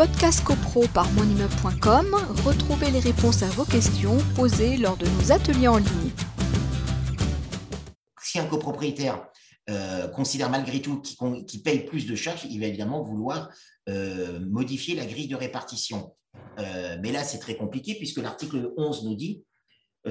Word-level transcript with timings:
podcast 0.00 0.42
copro 0.42 0.86
par 0.94 1.12
monimmeuble.com, 1.12 2.16
retrouvez 2.46 2.90
les 2.90 3.00
réponses 3.00 3.42
à 3.42 3.48
vos 3.48 3.66
questions 3.66 4.16
posées 4.34 4.78
lors 4.78 4.96
de 4.96 5.04
nos 5.04 5.30
ateliers 5.30 5.68
en 5.68 5.76
ligne. 5.76 6.10
Si 8.22 8.38
un 8.38 8.46
copropriétaire 8.46 9.28
euh, 9.68 10.08
considère 10.08 10.48
malgré 10.48 10.80
tout 10.80 11.02
qu'il 11.02 11.62
paye 11.62 11.80
plus 11.80 12.06
de 12.06 12.14
charges, 12.14 12.46
il 12.48 12.60
va 12.60 12.66
évidemment 12.68 13.02
vouloir 13.02 13.50
euh, 13.90 14.40
modifier 14.40 14.94
la 14.94 15.04
grille 15.04 15.28
de 15.28 15.36
répartition. 15.36 16.16
Euh, 16.58 16.96
mais 17.02 17.12
là, 17.12 17.22
c'est 17.22 17.38
très 17.38 17.56
compliqué 17.56 17.94
puisque 17.94 18.22
l'article 18.22 18.72
11 18.78 19.04
nous 19.04 19.16
dit, 19.16 19.44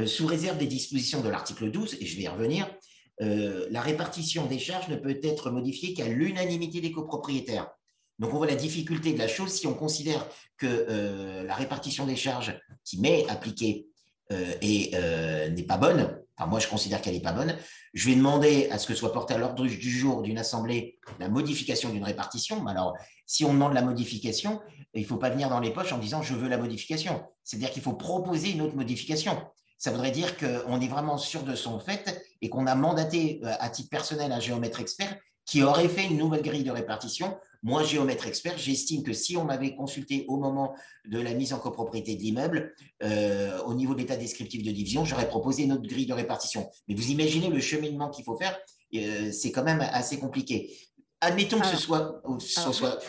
sous 0.05 0.27
réserve 0.27 0.59
des 0.59 0.67
dispositions 0.67 1.21
de 1.21 1.29
l'article 1.29 1.71
12, 1.71 1.97
et 1.99 2.05
je 2.05 2.15
vais 2.15 2.21
y 2.21 2.27
revenir, 2.27 2.71
la 3.17 3.81
répartition 3.81 4.45
des 4.45 4.59
charges 4.59 4.87
ne 4.87 4.97
peut 4.97 5.19
être 5.23 5.49
modifiée 5.49 5.95
qu'à 5.95 6.07
l'unanimité 6.07 6.79
des 6.79 6.91
copropriétaires. 6.91 7.71
Donc, 8.20 8.33
on 8.33 8.38
voit 8.38 8.47
la 8.47 8.55
difficulté 8.55 9.13
de 9.13 9.17
la 9.17 9.27
chose 9.27 9.52
si 9.52 9.66
on 9.66 9.73
considère 9.73 10.27
que 10.57 11.44
la 11.45 11.55
répartition 11.55 12.05
des 12.05 12.17
charges 12.17 12.59
qui 12.84 12.99
m'est 12.99 13.27
appliquée 13.30 13.88
n'est 14.30 15.66
pas 15.67 15.77
bonne, 15.77 16.20
moi 16.47 16.59
je 16.59 16.67
considère 16.67 17.02
qu'elle 17.02 17.13
n'est 17.13 17.21
pas 17.21 17.31
bonne, 17.31 17.55
je 17.94 18.09
vais 18.09 18.16
demander 18.16 18.70
à 18.70 18.77
ce 18.77 18.88
que 18.88 18.94
soit 18.94 19.11
porté 19.11 19.34
à 19.34 19.38
l'ordre 19.38 19.66
du 19.66 19.91
jour 19.91 20.21
d'une 20.21 20.38
assemblée 20.38 20.99
la 21.20 21.27
modification 21.27 21.89
d'une 21.89 22.03
répartition. 22.03 22.66
Alors, 22.67 22.95
si 23.25 23.45
on 23.45 23.53
demande 23.53 23.73
la 23.73 23.81
modification, 23.81 24.61
il 24.94 25.02
ne 25.02 25.08
faut 25.08 25.17
pas 25.17 25.30
venir 25.30 25.49
dans 25.49 25.59
les 25.59 25.72
poches 25.72 25.91
en 25.91 25.97
disant 25.97 26.22
je 26.22 26.33
veux 26.33 26.47
la 26.47 26.58
modification. 26.58 27.23
C'est-à-dire 27.44 27.72
qu'il 27.72 27.81
faut 27.81 27.94
proposer 27.94 28.52
une 28.52 28.61
autre 28.61 28.75
modification. 28.75 29.41
Ça 29.77 29.91
voudrait 29.91 30.11
dire 30.11 30.38
qu'on 30.38 30.81
est 30.81 30.88
vraiment 30.88 31.17
sûr 31.17 31.44
de 31.44 31.55
son 31.55 31.80
fait 31.80 32.22
et 32.41 32.49
qu'on 32.49 32.67
a 32.67 32.75
mandaté 32.75 33.39
euh, 33.44 33.53
à 33.59 33.70
titre 33.70 33.89
personnel 33.89 34.31
un 34.31 34.39
géomètre 34.39 34.81
expert 34.81 35.16
qui 35.49 35.63
aurait 35.63 35.89
fait 35.89 36.05
une 36.05 36.17
nouvelle 36.17 36.41
grille 36.41 36.63
de 36.63 36.71
répartition 36.71 37.35
moi, 37.62 37.84
géomètre 37.84 38.26
expert, 38.26 38.58
j'estime 38.58 39.03
que 39.03 39.12
si 39.12 39.35
on 39.35 39.44
m'avait 39.44 39.75
consulté 39.75 40.25
au 40.30 40.38
moment 40.38 40.75
de 41.05 41.19
la 41.19 41.33
mise 41.33 41.53
en 41.53 41.59
copropriété 41.59 42.16
de 42.16 42.22
l'immeuble, 42.22 42.73
euh, 43.03 43.61
au 43.64 43.73
niveau 43.73 43.94
de 43.94 44.00
l'état 44.00 44.16
descriptif 44.16 44.64
de 44.64 44.72
division, 44.72 45.03
j'aurais 45.03 45.27
proposé 45.27 45.64
une 45.64 45.73
autre 45.73 45.88
grille 45.88 46.05
de 46.05 46.14
répartition. 46.14 46.70
Mais 46.88 46.95
vous 46.95 47.09
imaginez 47.09 47.50
le 47.50 47.59
cheminement 47.59 48.09
qu'il 48.09 48.23
faut 48.23 48.38
faire, 48.38 48.58
euh, 48.95 49.31
c'est 49.31 49.52
quand 49.52 49.64
même 49.64 49.81
assez 49.81 50.20
compliqué. 50.20 50.73
Admettons 51.20 51.59
que 51.59 51.67
ce 51.67 51.75
soit, 51.75 52.22
soit 52.39 52.97
fait. 53.02 53.08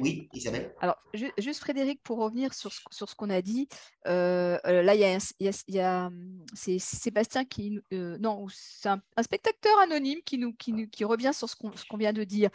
Oui, 0.00 0.28
Isabelle. 0.32 0.74
Alors, 0.80 0.96
juste 1.38 1.60
Frédéric, 1.60 2.02
pour 2.02 2.18
revenir 2.18 2.54
sur 2.54 2.72
ce, 2.72 2.80
sur 2.90 3.08
ce 3.08 3.14
qu'on 3.14 3.30
a 3.30 3.42
dit, 3.42 3.68
euh, 4.06 4.58
là, 4.64 4.94
il 4.94 5.00
y 5.00 5.80
a, 5.80 6.10
Sébastien 6.78 7.44
qui, 7.44 7.80
non, 7.92 8.46
c'est 8.50 8.88
un, 8.88 9.02
spectateur 9.22 9.78
anonyme 9.80 10.20
qui, 10.24 10.38
nous, 10.38 10.52
qui, 10.52 10.88
qui 10.90 11.04
revient 11.04 11.32
sur 11.32 11.48
ce 11.48 11.56
qu'on 11.56 11.96
vient 11.96 12.12
de 12.12 12.24
dire. 12.24 12.50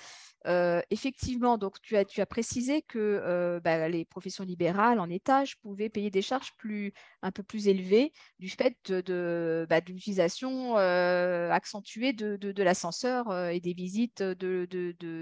Euh, 0.47 0.81
effectivement, 0.89 1.57
donc 1.57 1.79
tu 1.81 1.95
as, 1.95 2.05
tu 2.05 2.19
as 2.19 2.25
précisé 2.25 2.81
que 2.81 2.97
euh, 2.97 3.59
bah, 3.59 3.87
les 3.89 4.05
professions 4.05 4.43
libérales 4.43 4.99
en 4.99 5.09
étage 5.09 5.57
pouvaient 5.59 5.89
payer 5.89 6.09
des 6.09 6.23
charges 6.23 6.53
plus, 6.57 6.93
un 7.21 7.31
peu 7.31 7.43
plus 7.43 7.67
élevées 7.67 8.11
du 8.39 8.49
fait 8.49 8.75
de, 8.85 9.67
bah, 9.69 9.81
l'utilisation 9.87 10.77
euh, 10.77 11.51
accentuée 11.51 12.13
de, 12.13 12.37
de, 12.37 12.63
l'ascenseur 12.63 13.49
et 13.49 13.59
des 13.59 13.73
visites 13.73 14.23
de, 14.23 14.67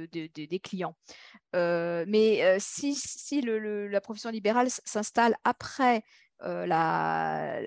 des 0.10 0.60
clients. 0.60 0.96
Mais 2.08 2.58
si, 2.60 2.96
si 2.96 3.42
la 3.42 4.02
profession 4.02 4.30
libérale 4.30 4.70
s'installe 4.70 5.36
après 5.44 6.04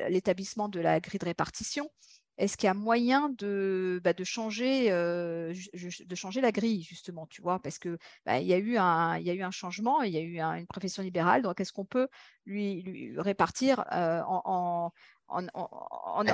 l'établissement 0.08 0.68
de 0.68 0.80
la 0.80 1.00
grille 1.00 1.18
de 1.18 1.26
répartition, 1.26 1.90
est-ce 2.38 2.56
qu'il 2.56 2.66
y 2.66 2.70
a 2.70 2.74
moyen 2.74 3.28
de, 3.38 4.00
bah, 4.02 4.14
changer, 4.24 4.88
la 4.90 6.52
grille, 6.52 6.82
justement, 6.82 7.26
tu 7.26 7.42
vois, 7.42 7.60
parce 7.60 7.78
qu'il 7.78 7.98
bah, 8.24 8.40
y 8.40 8.52
a 8.54 8.58
eu 8.58 8.76
un 8.78 9.50
changement, 9.50 10.02
il 10.02 10.12
y 10.12 10.16
a 10.16 10.20
eu 10.20 10.40
une 10.40 10.66
profession 10.66 11.02
libérale, 11.02 11.42
donc 11.42 11.60
est-ce 11.60 11.72
qu'on 11.72 11.84
peut 11.84 12.08
lui, 12.46 13.14
répartir 13.18 13.84
en, 13.92 14.90
en, 15.32 16.26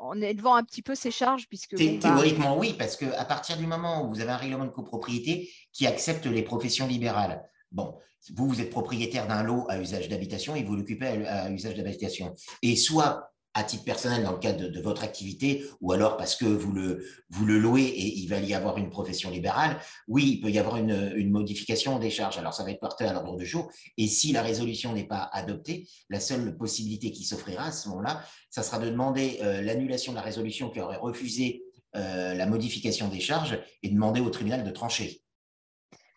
en, 0.00 0.20
élevant 0.20 0.54
un 0.54 0.64
petit 0.64 0.82
peu 0.82 0.94
ses 0.94 1.10
charges 1.10 1.48
puisque 1.48 1.76
bah 1.76 1.98
Théoriquement, 2.00 2.58
oui, 2.58 2.74
parce 2.78 2.96
qu'à 2.96 3.24
partir 3.24 3.56
du 3.56 3.66
moment 3.66 4.04
où 4.04 4.08
vous 4.08 4.20
avez 4.20 4.30
un 4.30 4.36
règlement 4.36 4.64
de 4.64 4.70
copropriété 4.70 5.50
qui 5.72 5.86
accepte 5.86 6.26
les 6.26 6.42
professions 6.42 6.86
libérales, 6.86 7.42
bon, 7.70 7.94
vous, 8.34 8.48
vous 8.48 8.60
êtes 8.60 8.70
propriétaire 8.70 9.26
d'un 9.26 9.42
lot 9.42 9.66
à 9.68 9.78
usage 9.78 10.08
d'habitation 10.08 10.54
et 10.54 10.62
vous 10.62 10.76
l'occupez 10.76 11.06
à, 11.26 11.44
à, 11.44 11.50
usage 11.50 11.74
d'habitation. 11.74 12.34
Et 12.62 12.76
soit 12.76 13.32
à 13.54 13.64
titre 13.64 13.84
personnel 13.84 14.22
dans 14.22 14.32
le 14.32 14.38
cadre 14.38 14.68
de, 14.68 14.80
votre 14.80 15.04
activité, 15.04 15.64
ou 15.80 15.92
alors 15.92 16.16
parce 16.16 16.36
que 16.36 16.46
vous 16.46 16.72
le, 16.72 17.04
vous 17.30 17.44
le 17.44 17.58
louez 17.58 17.82
et 17.82 18.18
il 18.18 18.28
va 18.28 18.38
y 18.38 18.54
avoir 18.54 18.78
une 18.78 18.88
profession 18.88 19.30
libérale, 19.30 19.78
oui, 20.08 20.34
il 20.34 20.40
peut 20.40 20.50
y 20.50 20.58
avoir 20.58 20.76
une, 20.76 21.12
une 21.16 21.30
modification 21.30 21.98
des 21.98 22.10
charges. 22.10 22.38
Alors, 22.38 22.54
ça 22.54 22.64
va 22.64 22.70
être 22.70 22.80
porté 22.80 23.04
à 23.04 23.12
l'ordre 23.12 23.36
du 23.36 23.46
jour. 23.46 23.70
Et 23.98 24.06
si 24.06 24.32
la 24.32 24.42
résolution 24.42 24.92
n'est 24.94 25.06
pas 25.06 25.28
adoptée, 25.32 25.88
la 26.08 26.20
seule 26.20 26.56
possibilité 26.56 27.12
qui 27.12 27.24
s'offrira 27.24 27.66
à 27.66 27.72
ce 27.72 27.88
moment-là, 27.90 28.24
ça 28.50 28.62
sera 28.62 28.78
de 28.78 28.88
demander 28.88 29.38
euh, 29.42 29.62
l'annulation 29.62 30.12
de 30.12 30.16
la 30.16 30.22
résolution 30.22 30.70
qui 30.70 30.80
aurait 30.80 30.96
refusé 30.96 31.62
euh, 31.94 32.34
la 32.34 32.46
modification 32.46 33.08
des 33.08 33.20
charges 33.20 33.58
et 33.82 33.90
demander 33.90 34.20
au 34.20 34.30
tribunal 34.30 34.64
de 34.64 34.70
trancher. 34.70 35.21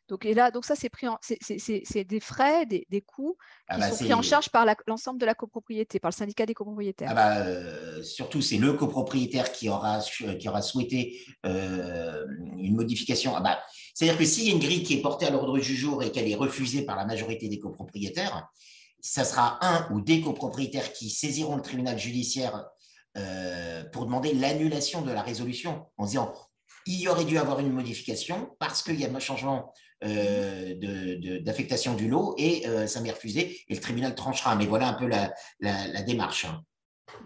Donc, 0.07 0.25
et 0.25 0.33
là, 0.33 0.51
donc 0.51 0.65
ça, 0.65 0.75
c'est 0.75 0.89
pris 0.89 1.07
c'est 1.21 2.03
des 2.03 2.19
frais, 2.19 2.65
des, 2.65 2.85
des 2.89 3.01
coûts 3.01 3.37
ah 3.67 3.75
qui 3.75 3.81
bah, 3.81 3.89
sont 3.89 4.03
pris 4.03 4.13
en 4.13 4.21
charge 4.21 4.49
par 4.49 4.65
l'ensemble 4.87 5.19
de 5.19 5.25
la 5.25 5.33
copropriété, 5.33 5.99
par 5.99 6.11
le 6.11 6.15
syndicat 6.15 6.45
des 6.45 6.53
copropriétaires. 6.53 7.09
Ah 7.11 7.15
bah, 7.15 7.37
euh, 7.39 8.03
surtout, 8.03 8.41
c'est 8.41 8.57
le 8.57 8.73
copropriétaire 8.73 9.51
qui 9.51 9.69
aura, 9.69 9.99
qui 9.99 10.47
aura 10.47 10.61
souhaité 10.61 11.19
euh, 11.45 12.25
une 12.57 12.75
modification. 12.75 13.35
Ah 13.35 13.41
bah, 13.41 13.59
C'est-à-dire 13.93 14.17
que 14.17 14.25
s'il 14.25 14.47
y 14.47 14.49
a 14.49 14.53
une 14.53 14.59
grille 14.59 14.83
qui 14.83 14.93
est 14.93 15.01
portée 15.01 15.25
à 15.25 15.31
l'ordre 15.31 15.57
du 15.57 15.75
jour 15.75 16.03
et 16.03 16.11
qu'elle 16.11 16.29
est 16.29 16.35
refusée 16.35 16.85
par 16.85 16.95
la 16.95 17.05
majorité 17.05 17.49
des 17.49 17.59
copropriétaires, 17.59 18.47
ça 19.01 19.23
sera 19.23 19.59
un 19.63 19.87
ou 19.91 20.01
des 20.01 20.21
copropriétaires 20.21 20.91
qui 20.91 21.09
saisiront 21.09 21.55
le 21.55 21.61
tribunal 21.61 21.97
judiciaire 21.97 22.65
euh, 23.17 23.83
pour 23.91 24.05
demander 24.05 24.33
l'annulation 24.33 25.01
de 25.01 25.11
la 25.11 25.21
résolution 25.21 25.85
en 25.97 26.05
disant 26.05 26.33
il 26.85 26.99
y 26.99 27.07
aurait 27.07 27.23
dû 27.23 27.37
avoir 27.37 27.59
une 27.59 27.71
modification 27.71 28.55
parce 28.59 28.83
qu'il 28.83 28.99
y 28.99 29.05
a 29.05 29.09
un 29.09 29.19
changement 29.19 29.73
euh, 29.77 29.84
d'affectation 30.01 31.93
du 31.95 32.07
lot 32.07 32.35
et 32.37 32.67
euh, 32.67 32.87
ça 32.87 33.01
m'est 33.01 33.11
refusé 33.11 33.61
et 33.67 33.75
le 33.75 33.79
tribunal 33.79 34.15
tranchera. 34.15 34.55
Mais 34.55 34.65
voilà 34.65 34.89
un 34.89 34.93
peu 34.93 35.07
la, 35.07 35.33
la, 35.59 36.01
démarche. 36.03 36.45
Hein. 36.45 36.63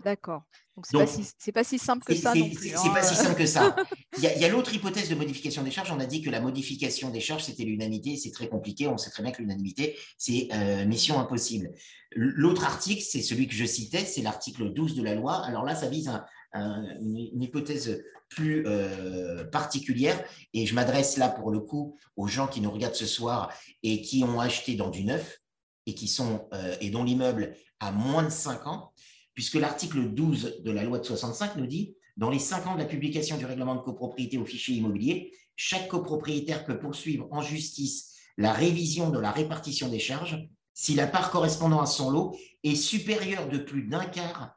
D'accord. 0.03 0.43
Donc, 0.75 0.85
ce 0.85 0.95
n'est 0.95 1.51
pas, 1.51 1.63
si 1.65 1.77
simple 1.77 2.05
que 2.05 2.15
ça. 2.15 2.33
C'est 2.33 2.93
pas 2.93 3.01
si 3.01 3.13
hein. 3.13 3.23
simple 3.23 3.35
que 3.35 3.45
ça. 3.45 3.75
Il 4.17 4.23
y 4.23 4.45
a, 4.45 4.47
l'autre 4.47 4.73
hypothèse 4.73 5.09
de 5.09 5.15
modification 5.15 5.61
des 5.61 5.71
charges. 5.71 5.91
On 5.91 5.99
a 5.99 6.05
dit 6.05 6.21
que 6.21 6.29
la 6.29 6.39
modification 6.39 7.09
des 7.09 7.19
charges, 7.19 7.43
c'était 7.43 7.63
l'unanimité. 7.63 8.15
C'est 8.15 8.31
très 8.31 8.47
compliqué. 8.47 8.87
On 8.87 8.97
sait 8.97 9.09
très 9.09 9.23
bien 9.23 9.33
que 9.33 9.41
l'unanimité, 9.41 9.97
c'est 10.17 10.47
euh, 10.53 10.85
mission 10.85 11.19
impossible. 11.19 11.71
L'autre 12.11 12.63
article, 12.63 13.01
c'est 13.01 13.21
celui 13.21 13.47
que 13.47 13.53
je 13.53 13.65
citais, 13.65 14.05
c'est 14.05 14.21
l'article 14.21 14.73
12 14.73 14.95
de 14.95 15.03
la 15.03 15.15
loi. 15.15 15.43
Alors 15.45 15.65
là, 15.65 15.75
ça 15.75 15.87
vise 15.87 16.07
un, 16.07 16.25
une, 16.53 17.41
hypothèse 17.41 18.03
plus 18.29 18.65
euh, 18.65 19.43
particulière. 19.45 20.23
Et 20.53 20.65
je 20.65 20.75
m'adresse 20.75 21.17
là 21.17 21.29
pour 21.29 21.51
le 21.51 21.59
coup 21.59 21.97
aux 22.15 22.27
gens 22.27 22.47
qui 22.47 22.61
nous 22.61 22.71
regardent 22.71 22.95
ce 22.95 23.05
soir 23.05 23.53
et 23.83 24.01
qui 24.01 24.23
ont 24.23 24.39
acheté 24.39 24.75
dans 24.75 24.89
du 24.89 25.03
neuf 25.03 25.39
et, 25.85 25.93
qui 25.93 26.07
sont, 26.07 26.47
euh, 26.53 26.75
et 26.81 26.89
dont 26.89 27.03
l'immeuble 27.03 27.55
a 27.79 27.91
moins 27.91 28.23
de 28.23 28.29
5 28.29 28.67
ans, 28.67 28.93
puisque 29.33 29.55
l'article 29.55 30.09
12 30.09 30.61
de 30.63 30.71
la 30.71 30.83
loi 30.83 30.99
de 30.99 31.05
65 31.05 31.55
nous 31.55 31.67
dit 31.67 31.95
dans 32.17 32.29
les 32.29 32.39
5 32.39 32.67
ans 32.67 32.73
de 32.75 32.79
la 32.79 32.85
publication 32.85 33.37
du 33.37 33.45
règlement 33.45 33.75
de 33.75 33.81
copropriété 33.81 34.37
au 34.37 34.45
fichier 34.45 34.75
immobilier, 34.75 35.31
chaque 35.55 35.87
copropriétaire 35.87 36.65
peut 36.65 36.79
poursuivre 36.79 37.27
en 37.31 37.41
justice 37.41 38.15
la 38.37 38.53
révision 38.53 39.09
de 39.09 39.19
la 39.19 39.31
répartition 39.31 39.89
des 39.89 39.99
charges 39.99 40.47
si 40.73 40.95
la 40.95 41.07
part 41.07 41.31
correspondant 41.31 41.81
à 41.81 41.85
son 41.85 42.09
lot 42.09 42.37
est 42.63 42.75
supérieure 42.75 43.49
de 43.49 43.57
plus 43.57 43.83
d'un 43.83 44.05
quart 44.05 44.55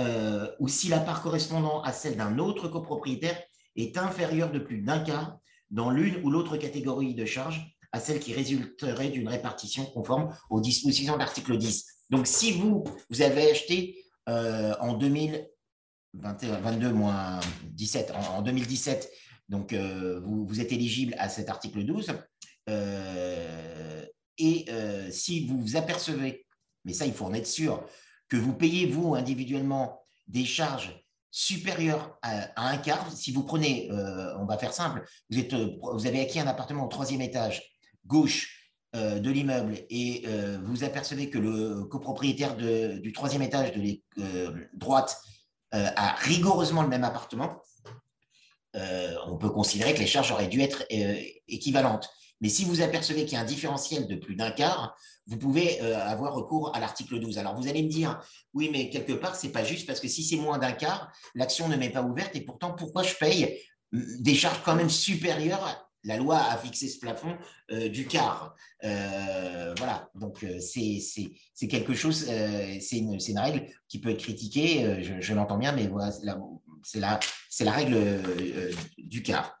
euh, 0.00 0.50
ou 0.58 0.68
si 0.68 0.88
la 0.88 0.98
part 0.98 1.22
correspondant 1.22 1.82
à 1.82 1.92
celle 1.92 2.16
d'un 2.16 2.38
autre 2.38 2.68
copropriétaire 2.68 3.38
est 3.76 3.98
inférieure 3.98 4.50
de 4.50 4.58
plus 4.58 4.80
d'un 4.80 5.00
quart 5.00 5.38
dans 5.70 5.90
l'une 5.90 6.16
ou 6.24 6.30
l'autre 6.30 6.56
catégorie 6.56 7.14
de 7.14 7.24
charges 7.26 7.76
à 7.92 8.00
celle 8.00 8.18
qui 8.18 8.32
résulterait 8.32 9.10
d'une 9.10 9.28
répartition 9.28 9.84
conforme 9.84 10.34
aux 10.48 10.60
dispositions 10.60 11.14
de 11.14 11.18
l'article 11.18 11.58
10. 11.58 11.86
Donc, 12.10 12.26
si 12.26 12.52
vous, 12.52 12.84
vous 13.10 13.22
avez 13.22 13.50
acheté 13.50 14.04
euh, 14.28 14.74
en 14.80 14.94
2022 14.94 16.92
moins 16.92 17.40
17, 17.64 18.12
en, 18.12 18.42
2017, 18.42 19.10
donc 19.48 19.72
euh, 19.72 20.20
vous, 20.24 20.46
vous, 20.46 20.60
êtes 20.60 20.72
éligible 20.72 21.14
à 21.18 21.28
cet 21.28 21.50
article 21.50 21.84
12, 21.84 22.12
et 24.38 24.66
si 25.10 25.46
vous 25.46 25.60
vous 25.60 25.76
apercevez, 25.76 26.46
mais 26.84 26.92
ça, 26.94 27.04
il 27.06 27.12
faut 27.12 27.26
en 27.26 27.34
être 27.34 27.46
sûr, 27.46 27.84
que 28.30 28.36
vous 28.36 28.54
payez, 28.54 28.86
vous, 28.86 29.14
individuellement, 29.14 30.00
des 30.28 30.46
charges 30.46 31.04
supérieures 31.30 32.18
à, 32.22 32.70
un 32.70 32.78
quart, 32.78 33.12
si 33.12 33.32
vous 33.32 33.44
prenez, 33.44 33.90
euh, 33.90 34.36
on 34.38 34.46
va 34.46 34.56
faire 34.56 34.72
simple, 34.72 35.04
vous, 35.28 35.38
êtes, 35.38 35.54
vous 35.54 36.06
avez 36.06 36.22
acquis 36.22 36.40
un 36.40 36.46
appartement 36.46 36.84
au 36.84 36.88
troisième 36.88 37.20
étage, 37.20 37.62
gauche 38.06 38.72
euh, 38.96 39.18
de 39.20 39.30
l'immeuble, 39.30 39.78
et 39.90 40.22
euh, 40.26 40.58
vous 40.64 40.82
apercevez 40.82 41.28
que 41.28 41.38
le 41.38 41.84
copropriétaire 41.84 42.56
du 42.56 43.12
troisième 43.12 43.42
étage 43.42 43.72
de 43.72 44.68
droite 44.74 45.20
a 45.72 46.14
rigoureusement 46.16 46.82
le 46.82 46.88
même 46.88 47.04
appartement, 47.04 47.62
on 48.74 49.36
peut 49.38 49.50
considérer 49.50 49.94
que 49.94 50.00
les 50.00 50.06
charges 50.06 50.32
auraient 50.32 50.48
dû 50.48 50.60
être 50.60 50.84
équivalentes. 51.46 52.10
Mais 52.40 52.48
si 52.48 52.64
vous 52.64 52.80
apercevez 52.80 53.24
qu'il 53.24 53.34
y 53.34 53.36
a 53.36 53.40
un 53.40 53.44
différentiel 53.44 54.06
de 54.06 54.16
plus 54.16 54.34
d'un 54.34 54.50
quart, 54.50 54.96
vous 55.26 55.36
pouvez 55.36 55.80
euh, 55.82 55.98
avoir 55.98 56.34
recours 56.34 56.74
à 56.74 56.80
l'article 56.80 57.20
12. 57.20 57.38
Alors 57.38 57.54
vous 57.54 57.68
allez 57.68 57.82
me 57.82 57.88
dire, 57.88 58.20
oui, 58.54 58.70
mais 58.72 58.90
quelque 58.90 59.12
part, 59.12 59.36
ce 59.36 59.46
n'est 59.46 59.52
pas 59.52 59.64
juste 59.64 59.86
parce 59.86 60.00
que 60.00 60.08
si 60.08 60.24
c'est 60.24 60.36
moins 60.36 60.58
d'un 60.58 60.72
quart, 60.72 61.12
l'action 61.34 61.68
ne 61.68 61.76
m'est 61.76 61.90
pas 61.90 62.02
ouverte 62.02 62.34
et 62.34 62.40
pourtant, 62.40 62.72
pourquoi 62.72 63.02
je 63.02 63.14
paye 63.14 63.58
des 63.92 64.34
charges 64.34 64.60
quand 64.64 64.76
même 64.76 64.90
supérieures 64.90 65.86
la 66.04 66.16
loi 66.16 66.38
a 66.38 66.56
fixé 66.56 66.88
ce 66.88 66.98
plafond 66.98 67.36
euh, 67.72 67.90
du 67.90 68.06
quart. 68.06 68.54
Euh, 68.84 69.74
voilà, 69.76 70.08
donc 70.14 70.46
c'est 70.60 71.68
quelque 71.68 71.92
chose, 71.92 72.24
c'est 72.24 72.96
une, 72.96 73.18
une, 73.20 73.38
règle 73.38 73.66
qui 73.86 74.00
peut 74.00 74.08
être 74.08 74.22
critiquée, 74.22 75.02
je, 75.02 75.34
l'entends 75.34 75.58
bien, 75.58 75.72
mais 75.72 75.88
voilà, 75.88 76.10
c'est 76.82 77.00
la, 77.00 77.20
la, 77.60 77.70
règle 77.70 78.22
du 78.96 79.22
quart. 79.22 79.60